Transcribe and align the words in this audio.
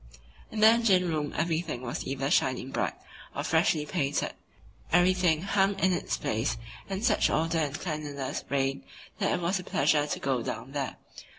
In 0.49 0.61
the 0.61 0.67
engine 0.67 1.07
room 1.07 1.31
everything 1.37 1.83
was 1.83 2.07
either 2.07 2.31
shining 2.31 2.71
bright 2.71 2.95
or 3.35 3.43
freshly 3.43 3.85
painted, 3.85 4.33
everything 4.91 5.43
hung 5.43 5.77
in 5.77 5.93
its 5.93 6.17
place 6.17 6.57
and 6.89 7.05
such 7.05 7.29
order 7.29 7.59
and 7.59 7.79
cleanliness 7.79 8.43
reigned 8.49 8.83
that 9.19 9.31
it 9.31 9.39
was 9.41 9.59
a 9.59 9.63
pleasure 9.63 10.07
to 10.07 10.19
go 10.19 10.41
down 10.41 10.71
there. 10.71 10.95